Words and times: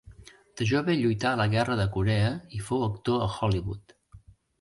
De 0.59 0.65
jove 0.69 0.95
lluità 1.01 1.27
a 1.33 1.37
la 1.41 1.45
Guerra 1.51 1.75
de 1.79 1.85
Corea 1.97 2.31
i 2.61 2.63
fou 2.71 2.87
actor 2.87 3.27
a 3.27 3.29
Hollywood. 3.37 3.95